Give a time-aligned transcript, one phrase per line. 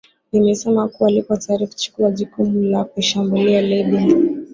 [0.31, 4.07] limesema kuwa lipo tayari kuchukua jukumu la kuishambulia libya